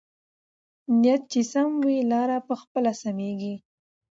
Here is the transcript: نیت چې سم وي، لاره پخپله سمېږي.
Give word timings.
نیت 0.99 1.21
چې 1.31 1.41
سم 1.51 1.69
وي، 1.85 1.97
لاره 2.11 2.37
پخپله 2.47 2.91
سمېږي. 3.01 3.55